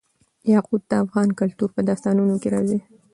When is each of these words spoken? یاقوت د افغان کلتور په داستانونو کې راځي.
یاقوت 0.53 0.81
د 0.87 0.91
افغان 1.03 1.29
کلتور 1.39 1.69
په 1.75 1.81
داستانونو 1.89 2.35
کې 2.41 2.49
راځي. 2.55 2.79